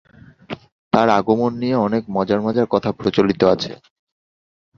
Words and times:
তার 0.93 1.07
আগমন 1.11 1.51
নিয়ে 1.61 1.75
অনেক 1.77 2.03
মজার 2.15 2.39
মজার 2.41 2.67
কথা 2.73 2.89
প্রচলিত 2.99 3.41
আছে। 3.53 3.71